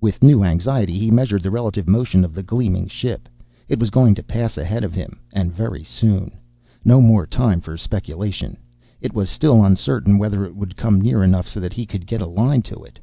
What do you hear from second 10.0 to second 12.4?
whether it would come near enough so that he could get a